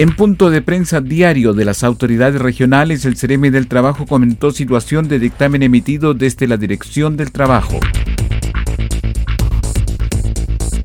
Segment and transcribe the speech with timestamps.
[0.00, 5.08] En punto de prensa diario de las autoridades regionales, el Cereme del Trabajo comentó situación
[5.08, 7.78] de dictamen emitido desde la Dirección del Trabajo.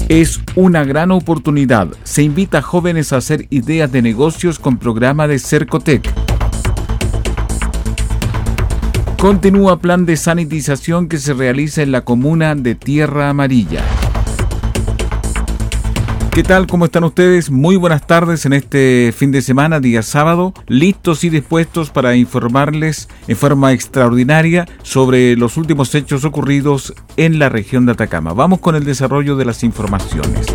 [0.09, 1.87] Es una gran oportunidad.
[2.03, 6.11] Se invita a jóvenes a hacer ideas de negocios con programa de Cercotec.
[9.17, 13.81] Continúa plan de sanitización que se realiza en la comuna de Tierra Amarilla.
[16.35, 16.67] ¿Qué tal?
[16.67, 17.49] ¿Cómo están ustedes?
[17.49, 23.07] Muy buenas tardes en este fin de semana, día sábado, listos y dispuestos para informarles
[23.29, 28.33] en forma extraordinaria sobre los últimos hechos ocurridos en la región de Atacama.
[28.33, 30.45] Vamos con el desarrollo de las informaciones.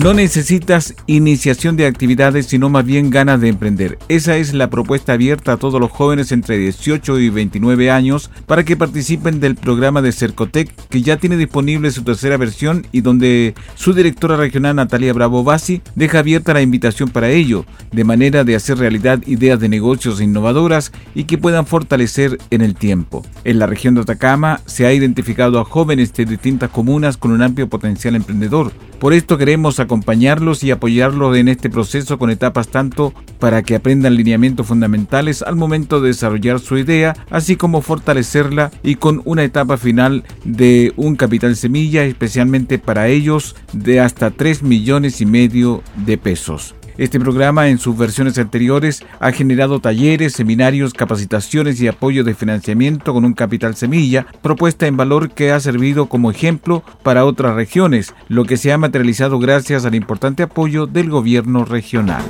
[0.00, 3.98] No necesitas iniciación de actividades, sino más bien ganas de emprender.
[4.08, 8.64] Esa es la propuesta abierta a todos los jóvenes entre 18 y 29 años para
[8.64, 13.54] que participen del programa de Cercotec, que ya tiene disponible su tercera versión y donde
[13.74, 18.56] su directora regional Natalia Bravo Bassi deja abierta la invitación para ello, de manera de
[18.56, 23.26] hacer realidad ideas de negocios innovadoras y que puedan fortalecer en el tiempo.
[23.44, 27.42] En la región de Atacama se ha identificado a jóvenes de distintas comunas con un
[27.42, 28.72] amplio potencial emprendedor.
[29.02, 34.16] Por esto queremos acompañarlos y apoyarlos en este proceso con etapas tanto para que aprendan
[34.16, 39.76] lineamientos fundamentales al momento de desarrollar su idea, así como fortalecerla y con una etapa
[39.76, 46.18] final de un capital semilla especialmente para ellos de hasta 3 millones y medio de
[46.18, 46.74] pesos.
[46.98, 53.12] Este programa en sus versiones anteriores ha generado talleres, seminarios, capacitaciones y apoyo de financiamiento
[53.12, 58.14] con un capital semilla, propuesta en valor que ha servido como ejemplo para otras regiones,
[58.28, 62.22] lo que se ha materializado gracias al importante apoyo del gobierno regional.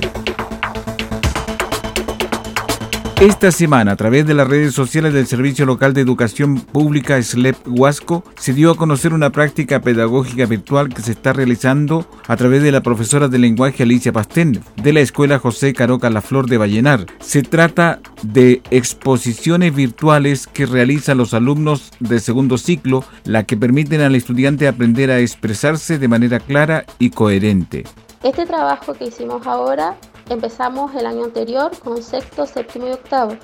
[3.23, 7.55] Esta semana, a través de las redes sociales del Servicio Local de Educación Pública SLEP
[7.65, 12.61] Huasco, se dio a conocer una práctica pedagógica virtual que se está realizando a través
[12.63, 16.57] de la profesora de lenguaje Alicia Pastén, de la Escuela José Caroca La Flor de
[16.57, 17.05] Vallenar.
[17.21, 24.01] Se trata de exposiciones virtuales que realizan los alumnos de segundo ciclo, la que permiten
[24.01, 27.85] al estudiante aprender a expresarse de manera clara y coherente.
[28.21, 29.95] Este trabajo que hicimos ahora
[30.29, 33.35] empezamos el año anterior con sexto, séptimo y octavo,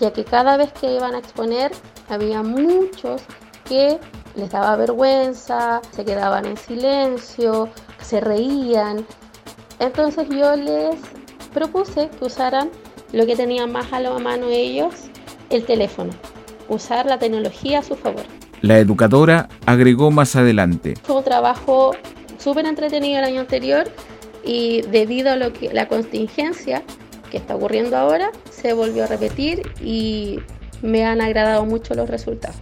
[0.00, 1.72] ya que cada vez que iban a exponer
[2.08, 3.22] había muchos
[3.64, 3.98] que
[4.34, 7.68] les daba vergüenza, se quedaban en silencio,
[8.00, 9.06] se reían.
[9.78, 10.96] Entonces yo les
[11.52, 12.70] propuse que usaran
[13.12, 14.94] lo que tenían más a la mano ellos,
[15.50, 16.12] el teléfono,
[16.68, 18.24] usar la tecnología a su favor.
[18.60, 20.94] La educadora agregó más adelante.
[21.02, 21.92] Fue un trabajo
[22.38, 23.88] súper entretenido el año anterior
[24.46, 26.82] y debido a lo que la contingencia
[27.30, 30.38] que está ocurriendo ahora se volvió a repetir y
[30.82, 32.56] me han agradado mucho los resultados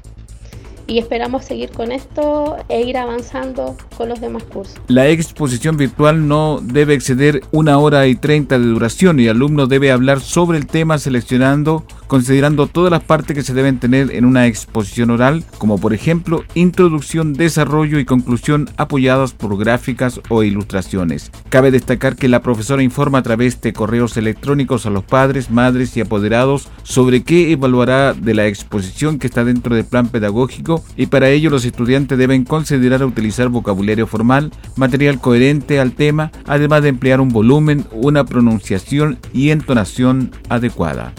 [0.87, 4.77] y esperamos seguir con esto e ir avanzando con los demás cursos.
[4.89, 9.67] La exposición virtual no debe exceder una hora y treinta de duración y el alumno
[9.67, 14.25] debe hablar sobre el tema seleccionando, considerando todas las partes que se deben tener en
[14.25, 21.31] una exposición oral, como por ejemplo introducción, desarrollo y conclusión apoyadas por gráficas o ilustraciones.
[21.49, 25.97] Cabe destacar que la profesora informa a través de correos electrónicos a los padres, madres
[25.97, 31.07] y apoderados sobre qué evaluará de la exposición que está dentro del plan pedagógico y
[31.07, 36.91] para ello los estudiantes deben considerar utilizar vocabulario formal, material coherente al tema, además de
[36.91, 41.13] emplear un volumen, una pronunciación y entonación adecuada.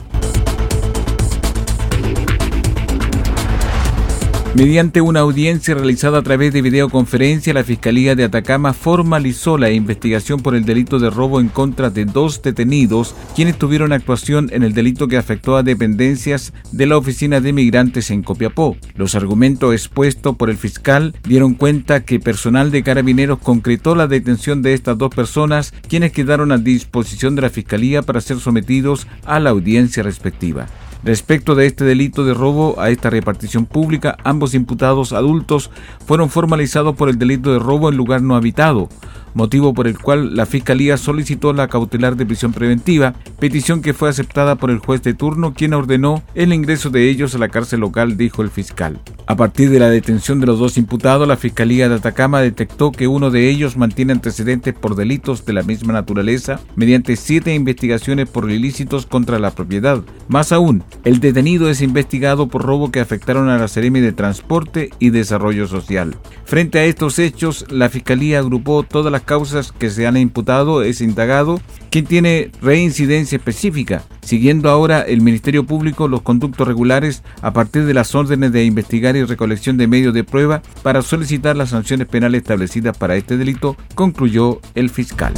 [4.55, 10.39] Mediante una audiencia realizada a través de videoconferencia, la Fiscalía de Atacama formalizó la investigación
[10.39, 14.73] por el delito de robo en contra de dos detenidos, quienes tuvieron actuación en el
[14.73, 18.77] delito que afectó a dependencias de la Oficina de Migrantes en Copiapó.
[18.95, 24.61] Los argumentos expuestos por el fiscal dieron cuenta que personal de carabineros concretó la detención
[24.61, 29.41] de estas dos personas, quienes quedaron a disposición de la Fiscalía para ser sometidos a
[29.41, 30.67] la audiencia respectiva.
[31.03, 35.69] Respecto de este delito de robo a esta repartición pública, ambos imputados adultos
[36.05, 38.89] fueron formalizados por el delito de robo en lugar no habitado,
[39.35, 44.09] motivo por el cual la Fiscalía solicitó la cautelar de prisión preventiva, petición que fue
[44.09, 47.81] aceptada por el juez de turno, quien ordenó el ingreso de ellos a la cárcel
[47.81, 48.99] local, dijo el fiscal.
[49.27, 53.07] A partir de la detención de los dos imputados, la Fiscalía de Atacama detectó que
[53.07, 58.49] uno de ellos mantiene antecedentes por delitos de la misma naturaleza mediante siete investigaciones por
[58.49, 60.01] ilícitos contra la propiedad.
[60.27, 64.91] Más aún, el detenido es investigado por robo que afectaron a la Seremi de Transporte
[64.99, 66.15] y Desarrollo Social.
[66.45, 71.01] Frente a estos hechos, la Fiscalía agrupó todas las causas que se han imputado, es
[71.01, 77.85] indagado, quien tiene reincidencia específica, siguiendo ahora el Ministerio Público los conductos regulares a partir
[77.85, 82.07] de las órdenes de investigar y recolección de medios de prueba para solicitar las sanciones
[82.07, 85.33] penales establecidas para este delito, concluyó el fiscal.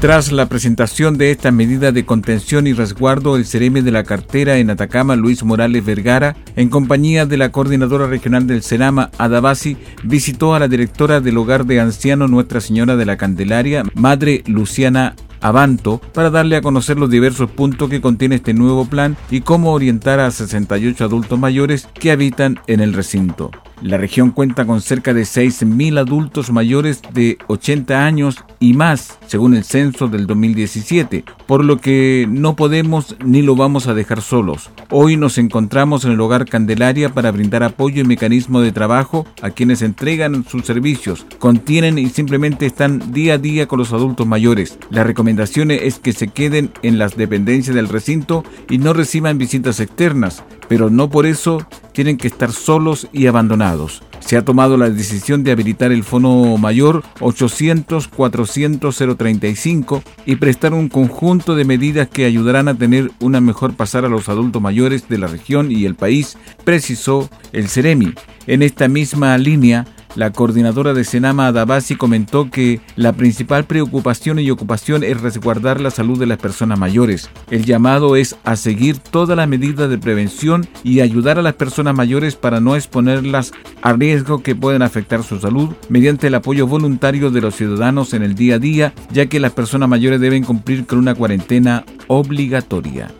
[0.00, 4.56] Tras la presentación de esta medida de contención y resguardo, el Cereme de la cartera
[4.56, 10.54] en Atacama, Luis Morales Vergara, en compañía de la coordinadora regional del Senama, Adabasi, visitó
[10.54, 16.00] a la directora del hogar de ancianos Nuestra Señora de la Candelaria, Madre Luciana Avanto
[16.12, 20.20] para darle a conocer los diversos puntos que contiene este nuevo plan y cómo orientar
[20.20, 23.50] a 68 adultos mayores que habitan en el recinto.
[23.82, 29.54] La región cuenta con cerca de 6.000 adultos mayores de 80 años y más, según
[29.54, 34.68] el censo del 2017, por lo que no podemos ni lo vamos a dejar solos.
[34.90, 39.48] Hoy nos encontramos en el hogar Candelaria para brindar apoyo y mecanismo de trabajo a
[39.48, 44.78] quienes entregan sus servicios, contienen y simplemente están día a día con los adultos mayores.
[44.90, 49.80] La recomendación es que se queden en las dependencias del recinto y no reciban visitas
[49.80, 54.04] externas, pero no por eso tienen que estar solos y abandonados.
[54.20, 61.56] Se ha tomado la decisión de habilitar el Fono Mayor 800-400-035 y prestar un conjunto
[61.56, 65.26] de medidas que ayudarán a tener una mejor pasar a los adultos mayores de la
[65.26, 68.14] región y el país, precisó el Ceremi.
[68.46, 74.50] En esta misma línea, la coordinadora de Senama Adabasi comentó que la principal preocupación y
[74.50, 77.30] ocupación es resguardar la salud de las personas mayores.
[77.50, 81.94] El llamado es a seguir todas las medidas de prevención y ayudar a las personas
[81.94, 83.52] mayores para no exponerlas
[83.82, 88.22] a riesgo que pueden afectar su salud mediante el apoyo voluntario de los ciudadanos en
[88.22, 93.19] el día a día, ya que las personas mayores deben cumplir con una cuarentena obligatoria.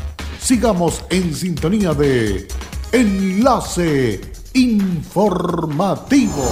[0.41, 2.47] Sigamos en sintonía de
[2.91, 4.19] Enlace
[4.55, 6.43] Informativo.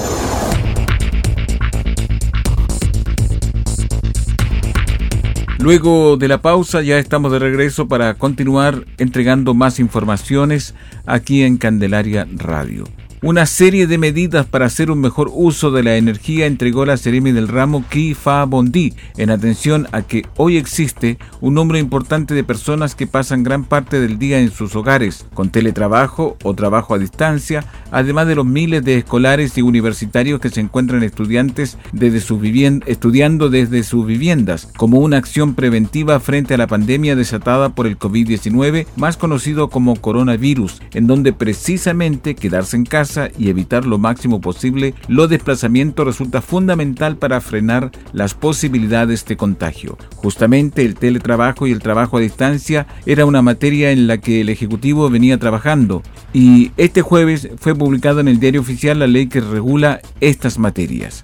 [5.57, 10.75] Luego de la pausa ya estamos de regreso para continuar entregando más informaciones
[11.07, 12.85] aquí en Candelaria Radio.
[13.21, 17.33] Una serie de medidas para hacer un mejor uso de la energía entregó la Seremi
[17.33, 22.95] del ramo Kifa Bondi, en atención a que hoy existe un número importante de personas
[22.95, 27.65] que pasan gran parte del día en sus hogares, con teletrabajo o trabajo a distancia,
[27.91, 32.39] además de los miles de escolares y universitarios que se encuentran estudiantes desde sus
[32.85, 37.99] estudiando desde sus viviendas, como una acción preventiva frente a la pandemia desatada por el
[37.99, 44.41] COVID-19, más conocido como coronavirus, en donde precisamente quedarse en casa y evitar lo máximo
[44.41, 49.97] posible los desplazamientos resulta fundamental para frenar las posibilidades de contagio.
[50.15, 54.49] Justamente el teletrabajo y el trabajo a distancia era una materia en la que el
[54.49, 59.41] Ejecutivo venía trabajando y este jueves fue publicada en el diario oficial la ley que
[59.41, 61.23] regula estas materias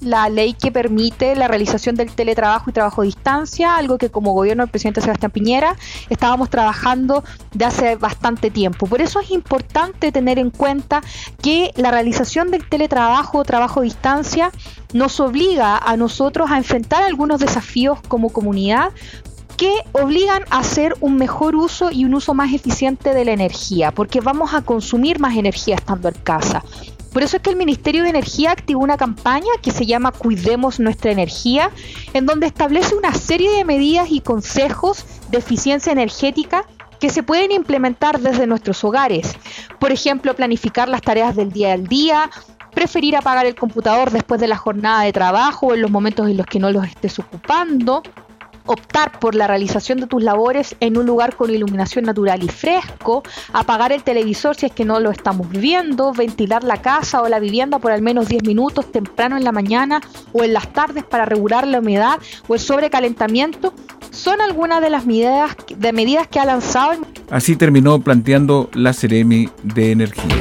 [0.00, 4.32] la ley que permite la realización del teletrabajo y trabajo a distancia, algo que como
[4.32, 5.76] gobierno del presidente Sebastián Piñera
[6.10, 8.86] estábamos trabajando de hace bastante tiempo.
[8.86, 11.02] Por eso es importante tener en cuenta
[11.42, 14.50] que la realización del teletrabajo o trabajo a distancia
[14.92, 18.92] nos obliga a nosotros a enfrentar algunos desafíos como comunidad,
[19.56, 23.90] que obligan a hacer un mejor uso y un uso más eficiente de la energía,
[23.90, 26.62] porque vamos a consumir más energía estando en casa.
[27.16, 30.78] Por eso es que el Ministerio de Energía activó una campaña que se llama Cuidemos
[30.78, 31.70] nuestra energía,
[32.12, 36.66] en donde establece una serie de medidas y consejos de eficiencia energética
[37.00, 39.34] que se pueden implementar desde nuestros hogares.
[39.78, 42.28] Por ejemplo, planificar las tareas del día al día,
[42.74, 46.36] preferir apagar el computador después de la jornada de trabajo o en los momentos en
[46.36, 48.02] los que no los estés ocupando,
[48.66, 53.22] optar por la realización de tus labores en un lugar con iluminación natural y fresco,
[53.52, 57.38] apagar el televisor si es que no lo estamos viendo, ventilar la casa o la
[57.38, 60.00] vivienda por al menos 10 minutos temprano en la mañana
[60.32, 62.18] o en las tardes para regular la humedad
[62.48, 63.72] o el sobrecalentamiento,
[64.10, 67.00] son algunas de las medidas, de medidas que ha lanzado.
[67.30, 70.40] Así terminó planteando la Ceremi de Energía.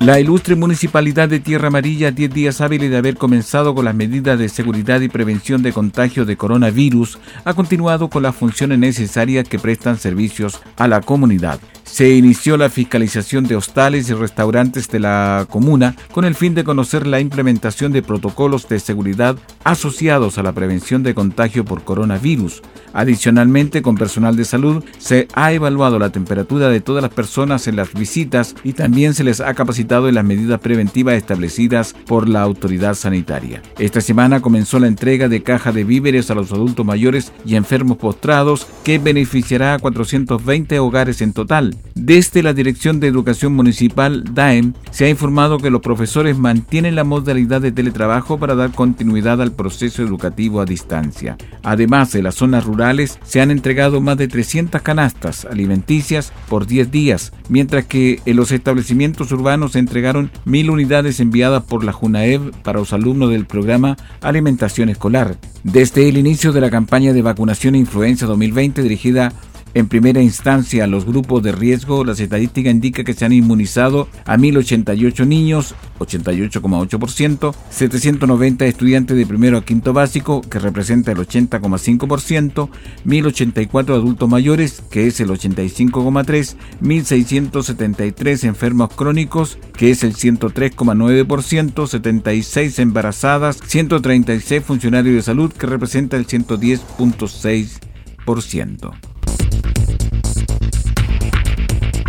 [0.00, 4.38] La ilustre Municipalidad de Tierra Amarilla, 10 días hábiles de haber comenzado con las medidas
[4.38, 9.58] de seguridad y prevención de contagio de coronavirus, ha continuado con las funciones necesarias que
[9.58, 15.46] prestan servicios a la comunidad se inició la fiscalización de hostales y restaurantes de la
[15.48, 20.52] comuna con el fin de conocer la implementación de protocolos de seguridad asociados a la
[20.52, 22.62] prevención de contagio por coronavirus.
[22.92, 27.76] Adicionalmente, con personal de salud se ha evaluado la temperatura de todas las personas en
[27.76, 32.42] las visitas y también se les ha capacitado en las medidas preventivas establecidas por la
[32.42, 33.62] autoridad sanitaria.
[33.78, 37.98] Esta semana comenzó la entrega de caja de víveres a los adultos mayores y enfermos
[37.98, 41.75] postrados que beneficiará a 420 hogares en total.
[41.94, 47.04] Desde la Dirección de Educación Municipal, DAEM, se ha informado que los profesores mantienen la
[47.04, 51.38] modalidad de teletrabajo para dar continuidad al proceso educativo a distancia.
[51.62, 56.90] Además, en las zonas rurales se han entregado más de 300 canastas alimenticias por 10
[56.90, 62.52] días, mientras que en los establecimientos urbanos se entregaron mil unidades enviadas por la JUNAEV
[62.62, 65.38] para los alumnos del programa Alimentación Escolar.
[65.64, 69.32] Desde el inicio de la campaña de vacunación e influenza 2020 dirigida
[69.76, 74.38] en primera instancia, los grupos de riesgo, las estadísticas indican que se han inmunizado a
[74.38, 82.70] 1.088 niños, 88,8%, 790 estudiantes de primero a quinto básico, que representa el 80,5%,
[83.04, 92.78] 1.084 adultos mayores, que es el 85,3%, 1.673 enfermos crónicos, que es el 103,9%, 76
[92.78, 98.94] embarazadas, 136 funcionarios de salud, que representa el 110,6%.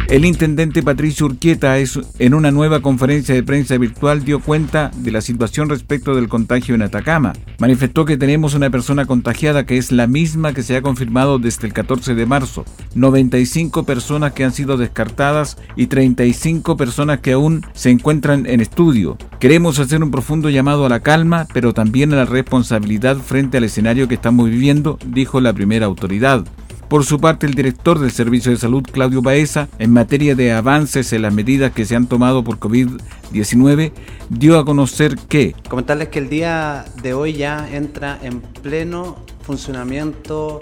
[0.09, 5.19] El intendente Patricio Urquieta en una nueva conferencia de prensa virtual dio cuenta de la
[5.19, 7.33] situación respecto del contagio en Atacama.
[7.59, 11.67] Manifestó que tenemos una persona contagiada que es la misma que se ha confirmado desde
[11.67, 12.63] el 14 de marzo,
[12.95, 19.17] 95 personas que han sido descartadas y 35 personas que aún se encuentran en estudio.
[19.41, 23.65] Queremos hacer un profundo llamado a la calma, pero también a la responsabilidad frente al
[23.65, 26.45] escenario que estamos viviendo, dijo la primera autoridad.
[26.89, 31.12] Por su parte, el director del Servicio de Salud, Claudio Baeza, en materia de avances
[31.12, 33.91] en las medidas que se han tomado por COVID-19,
[34.29, 35.53] dio a conocer que...
[35.67, 40.62] Comentarles que el día de hoy ya entra en pleno funcionamiento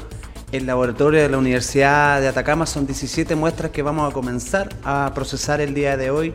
[0.52, 2.66] el laboratorio de la Universidad de Atacama.
[2.66, 6.34] Son 17 muestras que vamos a comenzar a procesar el día de hoy,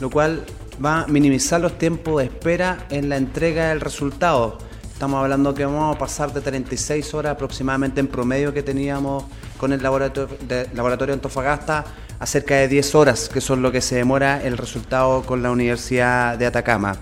[0.00, 0.46] lo cual
[0.82, 4.56] va a minimizar los tiempos de espera en la entrega del resultado.
[4.96, 9.24] Estamos hablando que vamos a pasar de 36 horas aproximadamente en promedio que teníamos
[9.58, 11.84] con el laboratorio de, laboratorio Antofagasta
[12.18, 15.50] a cerca de 10 horas, que son lo que se demora el resultado con la
[15.50, 16.96] Universidad de Atacama.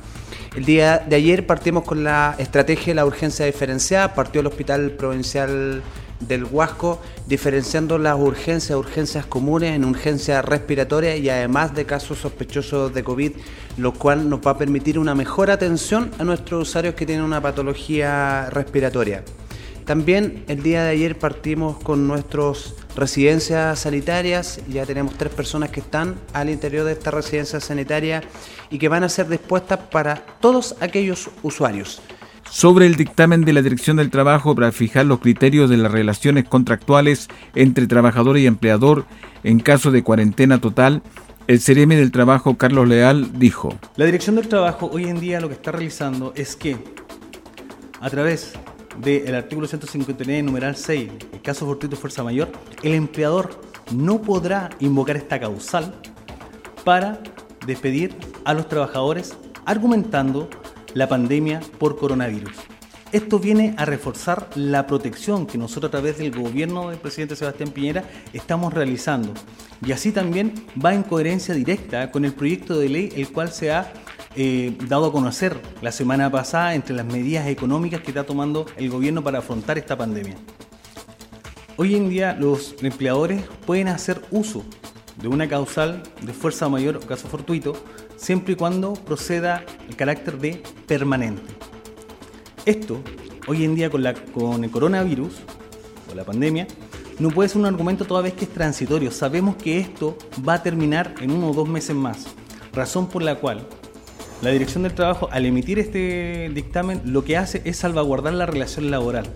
[0.56, 4.90] El día de ayer partimos con la estrategia de la urgencia diferenciada, partió el Hospital
[4.90, 5.80] Provincial
[6.26, 12.92] del Huasco, diferenciando las urgencias, urgencias comunes en urgencias respiratorias y además de casos sospechosos
[12.94, 13.32] de COVID,
[13.76, 17.40] lo cual nos va a permitir una mejor atención a nuestros usuarios que tienen una
[17.40, 19.24] patología respiratoria.
[19.84, 25.80] También el día de ayer partimos con nuestras residencias sanitarias, ya tenemos tres personas que
[25.80, 28.22] están al interior de esta residencia sanitaria
[28.70, 32.00] y que van a ser dispuestas para todos aquellos usuarios
[32.50, 36.44] sobre el dictamen de la Dirección del Trabajo para fijar los criterios de las relaciones
[36.44, 39.06] contractuales entre trabajador y empleador
[39.42, 41.02] en caso de cuarentena total,
[41.46, 43.76] el CRM del Trabajo, Carlos Leal, dijo.
[43.96, 46.78] La Dirección del Trabajo hoy en día lo que está realizando es que,
[48.00, 48.54] a través
[49.02, 52.50] del artículo 159, numeral 6, el caso fortuito fuerza mayor,
[52.82, 53.60] el empleador
[53.92, 55.94] no podrá invocar esta causal
[56.84, 57.22] para
[57.66, 59.36] despedir a los trabajadores
[59.66, 60.48] argumentando
[60.94, 62.52] la pandemia por coronavirus.
[63.12, 67.70] Esto viene a reforzar la protección que nosotros a través del gobierno del presidente Sebastián
[67.70, 69.32] Piñera estamos realizando.
[69.86, 70.52] Y así también
[70.84, 73.92] va en coherencia directa con el proyecto de ley el cual se ha
[74.34, 78.90] eh, dado a conocer la semana pasada entre las medidas económicas que está tomando el
[78.90, 80.34] gobierno para afrontar esta pandemia.
[81.76, 84.64] Hoy en día los empleadores pueden hacer uso
[85.20, 87.74] de una causal de fuerza mayor o caso fortuito
[88.16, 91.42] siempre y cuando proceda el carácter de permanente.
[92.66, 93.00] Esto,
[93.46, 95.34] hoy en día con, la, con el coronavirus,
[96.10, 96.66] o la pandemia,
[97.18, 99.10] no puede ser un argumento toda vez que es transitorio.
[99.10, 100.16] Sabemos que esto
[100.46, 102.26] va a terminar en uno o dos meses más,
[102.72, 103.66] razón por la cual
[104.42, 108.90] la Dirección del Trabajo, al emitir este dictamen, lo que hace es salvaguardar la relación
[108.90, 109.26] laboral.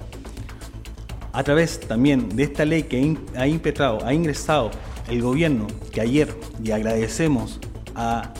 [1.33, 4.71] A través también de esta ley que ha impetrado, ha ingresado
[5.09, 7.59] el gobierno, que ayer, y agradecemos
[7.95, 8.35] a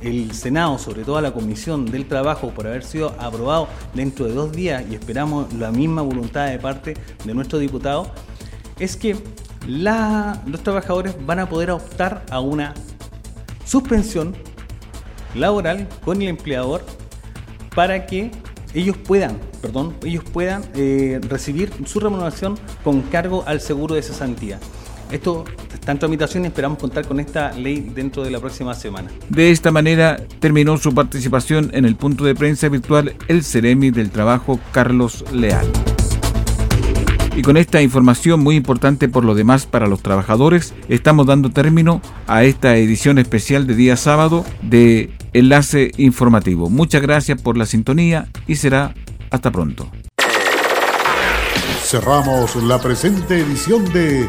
[0.00, 4.32] el Senado, sobre todo a la Comisión del Trabajo, por haber sido aprobado dentro de
[4.32, 8.10] dos días y esperamos la misma voluntad de parte de nuestro diputado,
[8.78, 9.16] es que
[9.66, 12.74] los trabajadores van a poder optar a una
[13.64, 14.34] suspensión
[15.34, 16.84] laboral con el empleador
[17.74, 18.30] para que
[18.74, 24.58] ellos puedan, perdón, ellos puedan eh, recibir su remuneración con cargo al seguro de cesantía.
[25.10, 29.10] Esto está en tramitación y esperamos contar con esta ley dentro de la próxima semana.
[29.28, 34.10] De esta manera terminó su participación en el punto de prensa virtual el Ceremi del
[34.10, 35.66] Trabajo Carlos Leal.
[37.38, 42.02] Y con esta información muy importante por lo demás para los trabajadores, estamos dando término
[42.26, 46.68] a esta edición especial de día sábado de Enlace Informativo.
[46.68, 48.92] Muchas gracias por la sintonía y será
[49.30, 49.88] hasta pronto.
[51.84, 54.28] Cerramos la presente edición de